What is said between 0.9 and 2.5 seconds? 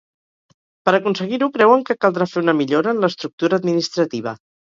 aconseguir-ho creuen que caldrà fer